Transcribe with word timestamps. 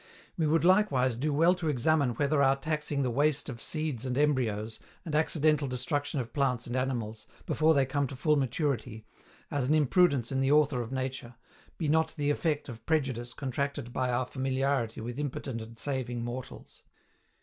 We 0.35 0.47
would 0.47 0.65
likewise 0.65 1.15
do 1.15 1.31
well 1.31 1.53
to 1.53 1.67
examine 1.69 2.15
whether 2.15 2.41
our 2.41 2.55
taxing 2.55 3.03
the 3.03 3.11
waste 3.11 3.49
of 3.49 3.61
seeds 3.61 4.03
and 4.03 4.17
embryos, 4.17 4.79
and 5.05 5.13
accidental 5.13 5.67
destruction 5.67 6.19
of 6.19 6.33
plants 6.33 6.65
and 6.65 6.75
animals, 6.75 7.27
before 7.45 7.75
they 7.75 7.85
come 7.85 8.07
to 8.07 8.15
full 8.15 8.35
maturity, 8.35 9.05
as 9.51 9.67
an 9.67 9.75
imprudence 9.75 10.31
in 10.31 10.41
the 10.41 10.51
Author 10.51 10.81
of 10.81 10.91
nature, 10.91 11.35
be 11.77 11.87
not 11.87 12.15
the 12.17 12.31
effect 12.31 12.67
of 12.67 12.83
prejudice 12.87 13.35
contracted 13.35 13.93
by 13.93 14.09
our 14.09 14.25
familiarity 14.25 15.01
with 15.01 15.19
impotent 15.19 15.61
and 15.61 15.77
saving 15.77 16.23
mortals. 16.23 16.81